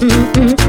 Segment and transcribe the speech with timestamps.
[0.00, 0.67] 嗯嗯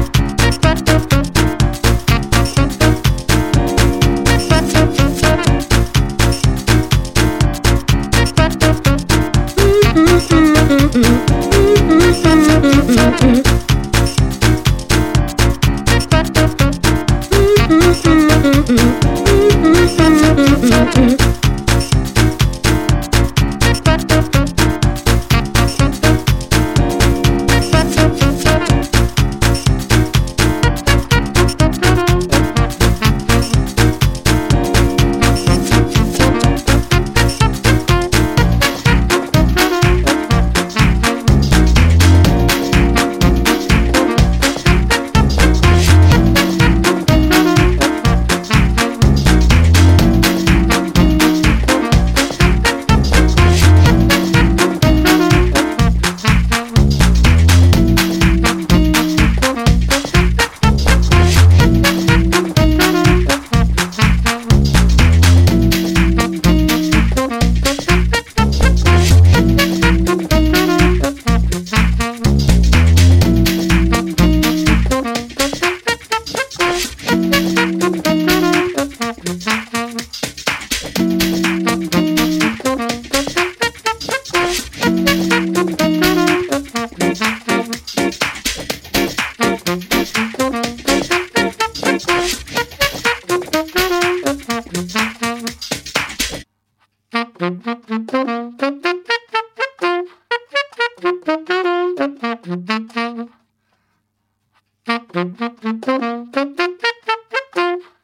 [101.26, 102.79] Música